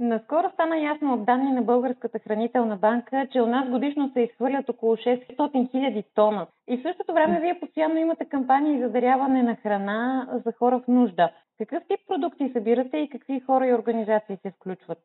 Наскоро 0.00 0.50
стана 0.54 0.78
ясно 0.78 1.14
от 1.14 1.24
данни 1.24 1.52
на 1.52 1.62
Българската 1.62 2.18
хранителна 2.18 2.76
банка, 2.76 3.26
че 3.32 3.42
у 3.42 3.46
нас 3.46 3.68
годишно 3.68 4.10
се 4.12 4.20
изхвърлят 4.20 4.68
около 4.68 4.96
600 4.96 5.70
хиляди 5.70 6.04
тона. 6.14 6.46
И 6.68 6.76
в 6.76 6.82
същото 6.82 7.12
време 7.12 7.40
вие 7.40 7.60
постоянно 7.60 7.98
имате 7.98 8.24
кампании 8.24 8.80
за 8.80 8.88
даряване 8.88 9.42
на 9.42 9.56
храна 9.56 10.28
за 10.46 10.52
хора 10.52 10.78
в 10.78 10.88
нужда. 10.88 11.30
Какъв 11.58 11.82
тип 11.88 12.00
продукти 12.08 12.50
събирате 12.52 12.96
и 12.98 13.08
какви 13.08 13.40
хора 13.40 13.66
и 13.66 13.74
организации 13.74 14.36
се 14.42 14.50
включват? 14.50 14.98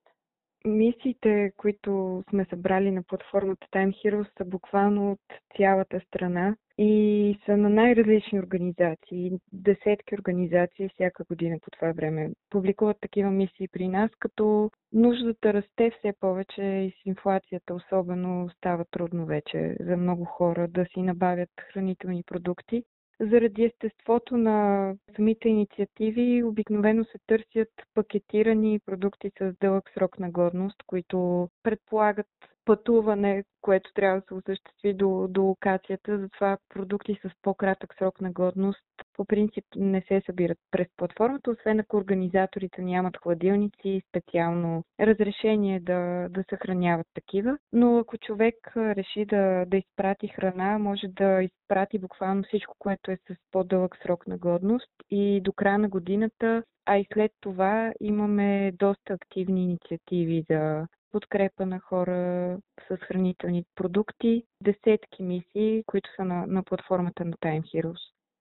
Мисиите, 0.65 1.51
които 1.57 2.23
сме 2.29 2.45
събрали 2.49 2.91
на 2.91 3.03
платформата 3.03 3.67
Time 3.71 3.89
Heroes 3.89 4.37
са 4.37 4.45
буквално 4.45 5.11
от 5.11 5.19
цялата 5.57 5.99
страна 6.07 6.55
и 6.77 7.37
са 7.45 7.57
на 7.57 7.69
най-различни 7.69 8.39
организации. 8.39 9.31
Десетки 9.53 10.15
организации 10.15 10.89
всяка 10.89 11.23
година 11.23 11.57
по 11.61 11.71
това 11.71 11.91
време 11.91 12.31
публикуват 12.49 12.97
такива 13.01 13.31
мисии 13.31 13.67
при 13.71 13.87
нас, 13.87 14.11
като 14.19 14.71
нуждата 14.93 15.53
расте 15.53 15.91
все 15.99 16.13
повече 16.19 16.61
и 16.61 16.91
с 16.91 17.05
инфлацията 17.05 17.73
особено 17.73 18.49
става 18.57 18.85
трудно 18.91 19.25
вече 19.25 19.75
за 19.79 19.97
много 19.97 20.25
хора 20.25 20.67
да 20.67 20.85
си 20.85 21.01
набавят 21.01 21.49
хранителни 21.73 22.23
продукти. 22.23 22.83
Заради 23.19 23.63
естеството 23.63 24.37
на 24.37 24.93
самите 25.15 25.49
инициативи, 25.49 26.43
обикновено 26.43 27.05
се 27.05 27.17
търсят 27.27 27.69
пакетирани 27.93 28.79
продукти 28.79 29.31
с 29.39 29.53
дълъг 29.61 29.91
срок 29.93 30.19
на 30.19 30.31
годност, 30.31 30.83
които 30.87 31.49
предполагат 31.63 32.27
пътуване, 32.65 33.43
което 33.61 33.93
трябва 33.93 34.19
да 34.19 34.25
се 34.27 34.33
осъществи 34.33 34.93
до, 34.93 35.27
до 35.29 35.41
локацията. 35.41 36.19
Затова 36.19 36.57
продукти 36.69 37.19
с 37.23 37.29
по-кратък 37.41 37.95
срок 37.97 38.21
на 38.21 38.31
годност 38.31 38.83
по 39.13 39.25
принцип 39.25 39.65
не 39.75 40.01
се 40.01 40.21
събират 40.25 40.57
през 40.71 40.87
платформата, 40.97 41.51
освен 41.51 41.79
ако 41.79 41.97
организаторите 41.97 42.81
нямат 42.81 43.17
хладилници 43.17 43.89
и 43.89 44.01
специално 44.09 44.83
разрешение 44.99 45.79
да, 45.79 46.27
да 46.29 46.43
съхраняват 46.49 47.07
такива. 47.13 47.57
Но 47.73 47.97
ако 47.97 48.17
човек 48.17 48.55
реши 48.77 49.25
да, 49.25 49.65
да 49.67 49.77
изпрати 49.77 50.27
храна, 50.27 50.79
може 50.79 51.07
да 51.07 51.41
изпрати 51.43 51.99
буквално 51.99 52.43
всичко, 52.43 52.75
което 52.79 53.11
е 53.11 53.17
с 53.17 53.35
по-дълъг 53.51 53.97
срок 54.03 54.27
на 54.27 54.37
годност 54.37 54.91
и 55.09 55.41
до 55.41 55.53
края 55.53 55.79
на 55.79 55.89
годината 55.89 56.63
а 56.85 56.97
и 56.97 57.05
след 57.13 57.31
това 57.41 57.93
имаме 58.01 58.71
доста 58.79 59.13
активни 59.13 59.63
инициативи 59.63 60.45
за 60.49 60.87
подкрепа 61.11 61.65
на 61.65 61.79
хора 61.79 62.57
с 62.87 62.97
хранителни 62.97 63.65
продукти, 63.75 64.43
десетки 64.61 65.23
мисии, 65.23 65.83
които 65.85 66.09
са 66.15 66.25
на, 66.25 66.45
на 66.47 66.63
платформата 66.63 67.25
на 67.25 67.33
Time 67.33 67.61
Heroes. 67.61 67.99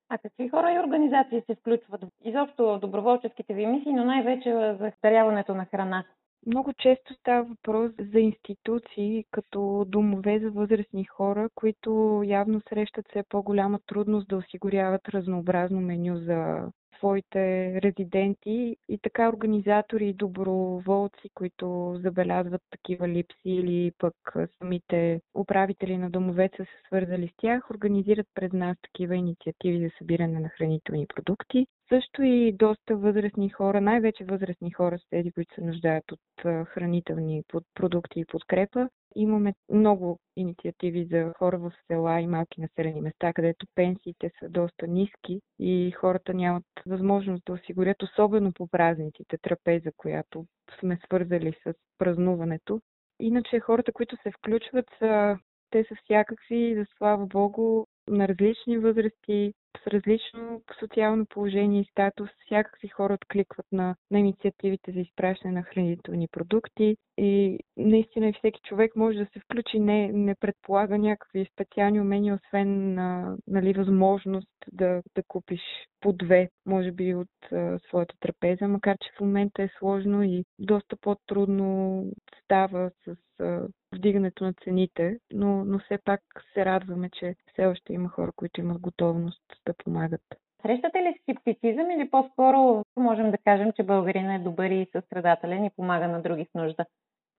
А 0.09 0.19
какви 0.19 0.49
хора 0.49 0.73
и 0.73 0.79
организации 0.79 1.43
се 1.47 1.55
включват 1.55 2.01
изобщо 2.25 2.65
в 2.65 2.79
доброволческите 2.79 3.55
ви 3.55 3.67
мисии, 3.67 3.93
но 3.93 4.05
най-вече 4.05 4.51
за 4.53 4.93
даряването 5.03 5.55
на 5.55 5.65
храна? 5.65 6.05
Много 6.47 6.73
често 6.73 7.15
става 7.15 7.45
въпрос 7.45 7.93
за 8.13 8.21
институции, 8.21 9.25
като 9.31 9.85
домове 9.89 10.39
за 10.39 10.51
възрастни 10.51 11.05
хора, 11.05 11.49
които 11.55 12.23
явно 12.25 12.61
срещат 12.69 13.09
все 13.09 13.23
по-голяма 13.29 13.79
трудност 13.87 14.29
да 14.29 14.37
осигуряват 14.37 15.09
разнообразно 15.09 15.81
меню 15.81 16.17
за 16.17 16.69
своите 16.99 17.73
резиденти 17.83 18.77
и 18.89 18.99
така 19.03 19.29
организатори 19.29 20.09
и 20.09 20.13
доброволци, 20.13 21.31
които 21.35 21.97
забелязват 22.03 22.63
такива 22.71 23.09
липси 23.09 23.51
или 23.51 23.93
пък 23.99 24.15
самите 24.59 25.21
управители 25.35 25.99
на 25.99 26.11
домовете 26.11 26.57
са 26.57 26.65
се 26.65 26.87
свързали 26.87 27.29
с 27.29 27.37
тях, 27.37 27.71
организират 27.71 28.27
пред 28.35 28.53
нас 28.53 28.77
такива 28.83 29.17
инициативи 29.17 29.85
за 29.85 29.91
събиране 29.99 30.41
на 30.41 30.49
хранителни 30.49 31.07
продукти. 31.07 31.67
Също 31.89 32.23
и 32.23 32.53
доста 32.53 32.97
възрастни 32.97 33.49
хора, 33.49 33.81
най-вече 33.81 34.25
възрастни 34.25 34.71
хора 34.71 34.99
с 34.99 35.09
тези, 35.11 35.33
които 35.33 35.55
се 35.55 35.61
нуждаят 35.61 36.13
от 36.13 36.21
хранителни 36.67 37.43
продукти 37.75 38.21
и 38.21 38.25
подкрепа. 38.25 38.89
Имаме 39.15 39.55
много 39.73 40.19
инициативи 40.37 41.09
за 41.11 41.33
хора 41.39 41.59
в 41.59 41.73
села 41.87 42.21
и 42.21 42.27
малки 42.27 42.61
населени 42.61 43.01
места, 43.01 43.33
където 43.33 43.67
пенсиите 43.75 44.31
са 44.39 44.49
доста 44.49 44.87
ниски 44.87 45.41
и 45.59 45.91
хората 45.91 46.35
нямат 46.35 46.65
възможност 46.87 47.45
да 47.45 47.53
осигурят, 47.53 48.03
особено 48.03 48.53
по 48.53 48.67
празниците, 48.67 49.39
трапеза, 49.43 49.91
която 49.97 50.47
сме 50.81 50.99
свързали 51.07 51.53
с 51.65 51.75
празнуването. 51.99 52.81
Иначе 53.21 53.61
хората, 53.61 53.93
които 53.93 54.17
се 54.17 54.31
включват, 54.31 54.87
са, 54.99 55.39
те 55.71 55.85
са 55.85 55.95
всякакви, 56.05 56.75
за 56.75 56.85
слава 56.97 57.27
Богу, 57.27 57.85
на 58.09 58.29
различни 58.29 58.79
възрасти, 58.79 59.55
с 59.83 59.87
различно 59.87 60.63
социално 60.81 61.27
положение 61.27 61.81
и 61.81 61.91
статус. 61.91 62.31
Всякакви 62.47 62.89
хора 62.89 63.15
откликват 63.15 63.67
на, 63.73 63.97
на 64.11 64.19
инициативите 64.19 64.93
за 64.93 65.01
изпращане 65.01 65.55
на 65.55 65.63
хранителни 65.63 66.29
продукти 66.29 66.97
и 67.19 67.59
наистина 67.77 68.33
всеки 68.39 68.61
човек 68.65 68.97
може 68.97 69.19
да 69.19 69.27
се 69.33 69.41
включи, 69.41 69.81
не, 69.81 70.13
не 70.13 70.35
предполага 70.35 70.99
някакви 70.99 71.49
специални 71.53 72.01
умения, 72.01 72.35
освен 72.35 72.95
на, 72.95 73.37
нали, 73.47 73.73
възможност 73.73 74.49
да, 74.73 75.03
да 75.15 75.23
купиш 75.29 75.61
по 76.01 76.13
две, 76.13 76.51
може 76.67 76.93
би, 76.93 77.15
от 77.15 77.53
а, 77.53 77.79
своята 77.89 78.15
трапеза, 78.21 78.69
макар 78.69 78.97
че 78.99 79.11
в 79.17 79.21
момента 79.21 79.63
е 79.63 79.69
сложно 79.79 80.23
и 80.23 80.45
доста 80.59 80.97
по-трудно 80.97 82.05
става 82.45 82.91
с 83.05 83.17
а, 83.41 83.69
вдигането 83.95 84.45
на 84.45 84.53
цените, 84.65 85.19
но, 85.33 85.65
но 85.65 85.79
все 85.79 85.99
пак 86.05 86.21
се 86.55 86.65
радваме, 86.65 87.11
че 87.11 87.35
все 87.53 87.67
още 87.67 87.93
има 87.93 88.09
хора, 88.09 88.33
които 88.37 88.61
имат 88.61 88.81
готовност 88.81 89.43
да 89.67 89.75
помагат. 89.85 90.23
Срещате 90.63 90.99
ли 90.99 91.19
скептицизъм 91.23 91.91
или 91.91 92.11
по-скоро 92.11 92.83
можем 92.97 93.31
да 93.31 93.39
кажем, 93.39 93.73
че 93.73 93.83
българин 93.83 94.31
е 94.31 94.39
добър 94.39 94.71
и 94.71 94.89
състрадателен 94.93 95.65
и 95.65 95.71
помага 95.77 96.09
на 96.09 96.23
други 96.23 96.45
в 96.45 96.55
нужда? 96.55 96.85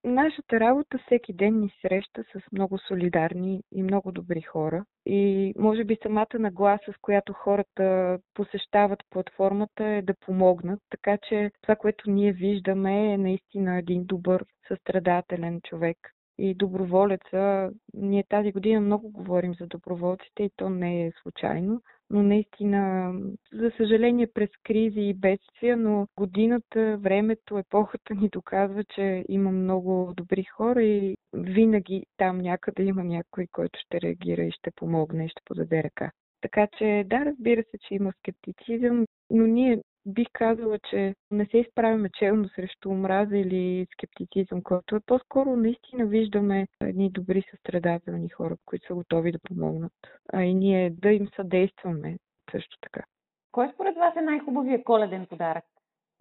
Нашата 0.04 0.60
работа 0.60 0.98
всеки 1.06 1.34
ден 1.34 1.60
ни 1.60 1.74
среща 1.82 2.24
с 2.24 2.52
много 2.52 2.78
солидарни 2.78 3.62
и 3.72 3.84
много 3.84 4.12
добри 4.12 4.42
хора. 4.42 4.86
И 5.06 5.54
може 5.60 5.84
би 5.84 5.98
самата 6.04 6.40
нагласа, 6.40 6.94
с 6.94 6.98
която 7.02 7.34
хората 7.34 8.18
посещават 8.34 9.04
платформата 9.10 9.86
е 9.86 10.02
да 10.02 10.14
помогнат. 10.14 10.80
Така 10.90 11.18
че 11.30 11.52
това, 11.62 11.76
което 11.76 12.10
ние 12.10 12.32
виждаме 12.32 13.14
е 13.14 13.18
наистина 13.18 13.78
един 13.78 14.06
добър 14.06 14.46
състрадателен 14.68 15.62
човек, 15.62 15.98
и 16.38 16.54
доброволеца. 16.54 17.72
Ние 17.94 18.24
тази 18.30 18.52
година 18.52 18.82
много 18.82 19.10
говорим 19.10 19.54
за 19.54 19.68
доброволците 19.68 20.44
и 20.44 20.52
то 20.56 20.70
не 20.70 21.06
е 21.06 21.12
случайно, 21.22 21.82
но 22.10 22.24
наистина, 22.24 23.14
за 23.54 23.72
съжаление, 23.78 24.28
през 24.28 24.50
кризи 24.64 25.02
и 25.02 25.14
бедствия, 25.14 25.78
но 25.78 26.08
годината, 26.18 26.98
времето, 26.98 27.58
епохата 27.58 28.16
ни 28.16 28.30
доказва, 28.30 28.84
че 28.84 29.26
има 29.30 29.52
много 29.52 30.14
добри 30.18 30.44
хора 30.44 30.84
и 30.84 31.18
винаги 31.34 32.06
там 32.18 32.38
някъде 32.38 32.84
има 32.84 33.04
някой, 33.04 33.48
който 33.52 33.80
ще 33.80 34.02
реагира 34.02 34.44
и 34.44 34.52
ще 34.52 34.72
помогне 34.72 35.26
и 35.26 35.30
ще 35.30 35.42
подаде 35.46 35.84
ръка. 35.84 36.12
Така 36.42 36.68
че 36.78 37.04
да, 37.06 37.26
разбира 37.26 37.64
се, 37.64 37.78
че 37.88 37.94
има 37.94 38.12
скептицизъм, 38.20 39.06
но 39.30 39.48
ние 39.48 39.82
бих 40.06 40.28
казала, 40.34 40.80
че 40.90 41.16
не 41.32 41.46
се 41.46 41.58
изправяме 41.58 42.10
челно 42.10 42.50
срещу 42.50 42.90
омраза 42.90 43.38
или 43.38 43.88
скептицизъм, 43.94 44.64
който 44.64 44.96
е 44.96 45.00
по-скоро 45.06 45.56
наистина 45.56 46.06
виждаме 46.06 46.68
едни 46.82 47.10
добри 47.12 47.44
състрадателни 47.52 48.30
хора, 48.30 48.56
които 48.66 48.88
са 48.88 48.94
готови 48.94 49.32
да 49.32 49.40
помогнат, 49.48 49.94
а 50.34 50.44
и 50.44 50.54
ние 50.54 50.90
да 50.90 51.10
им 51.10 51.28
съдействаме 51.36 52.18
също 52.52 52.78
така. 52.82 53.06
Кой 53.52 53.72
според 53.74 53.96
вас 53.96 54.16
е 54.16 54.22
най-хубавия 54.22 54.84
коледен 54.84 55.26
подарък? 55.26 55.64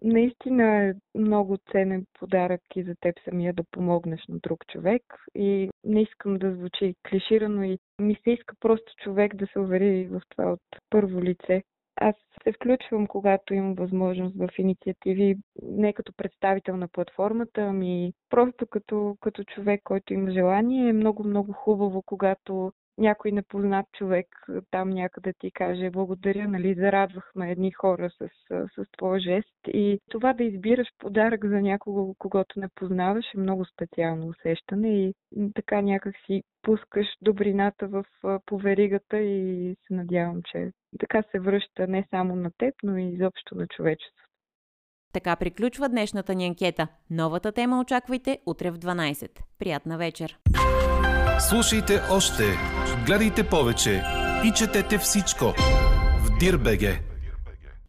Наистина 0.01 0.63
е 0.63 0.93
много 1.15 1.57
ценен 1.71 2.05
подарък 2.19 2.61
и 2.75 2.83
за 2.83 2.95
теб 2.99 3.15
самия 3.29 3.53
да 3.53 3.63
помогнеш 3.71 4.27
на 4.29 4.39
друг 4.39 4.67
човек. 4.67 5.03
И 5.35 5.69
не 5.83 6.01
искам 6.01 6.37
да 6.37 6.51
звучи 6.51 6.95
клиширано 7.09 7.63
и 7.63 7.79
ми 8.01 8.15
се 8.23 8.31
иска 8.31 8.55
просто 8.59 8.93
човек 9.03 9.35
да 9.35 9.47
се 9.47 9.59
увери 9.59 10.07
в 10.07 10.21
това 10.29 10.51
от 10.51 10.61
първо 10.89 11.23
лице. 11.23 11.63
Аз 11.95 12.15
се 12.43 12.51
включвам, 12.51 13.07
когато 13.07 13.53
имам 13.53 13.75
възможност 13.75 14.35
в 14.37 14.49
инициативи, 14.57 15.35
не 15.63 15.93
като 15.93 16.13
представител 16.17 16.77
на 16.77 16.87
платформата, 16.87 17.61
ами 17.61 18.13
просто 18.29 18.67
като, 18.67 19.17
като 19.21 19.43
човек, 19.43 19.81
който 19.83 20.13
има 20.13 20.31
желание. 20.31 20.89
Е 20.89 20.93
много, 20.93 21.23
много 21.23 21.53
хубаво, 21.53 22.01
когато 22.01 22.71
някой 22.97 23.31
непознат 23.31 23.85
човек 23.91 24.27
там 24.71 24.89
някъде 24.89 25.33
ти 25.39 25.51
каже 25.51 25.89
благодаря, 25.89 26.47
нали, 26.47 26.73
зарадвахме 26.73 27.51
едни 27.51 27.71
хора 27.71 28.09
с, 28.09 28.29
с 28.49 28.91
твоя 28.97 29.19
жест. 29.19 29.55
И 29.67 29.99
това 30.09 30.33
да 30.33 30.43
избираш 30.43 30.87
подарък 30.99 31.45
за 31.45 31.61
някого, 31.61 32.15
когато 32.19 32.59
не 32.59 32.67
познаваш, 32.75 33.25
е 33.35 33.39
много 33.39 33.65
специално 33.65 34.27
усещане 34.27 34.89
и 34.89 35.13
така 35.55 35.81
някак 35.81 36.15
си 36.25 36.43
пускаш 36.61 37.07
добрината 37.21 37.87
в 37.87 38.05
поверигата 38.45 39.19
и 39.19 39.75
се 39.87 39.93
надявам, 39.93 40.41
че 40.51 40.71
така 40.99 41.23
се 41.31 41.39
връща 41.39 41.87
не 41.87 42.07
само 42.09 42.35
на 42.35 42.51
теб, 42.57 42.73
но 42.83 42.97
и 42.97 43.13
изобщо 43.13 43.55
на 43.55 43.67
човечеството. 43.67 44.29
Така 45.13 45.35
приключва 45.35 45.89
днешната 45.89 46.35
ни 46.35 46.45
анкета. 46.45 46.87
Новата 47.09 47.51
тема 47.51 47.79
очаквайте 47.79 48.39
утре 48.45 48.71
в 48.71 48.77
12. 48.79 49.29
Приятна 49.59 49.97
вечер! 49.97 50.37
Слушайте 51.39 51.93
още, 52.11 52.43
гледайте 53.05 53.49
повече 53.49 54.01
и 54.45 54.51
четете 54.51 54.97
всичко 54.97 55.45
в 56.19 56.37
Дирбеге. 56.39 57.14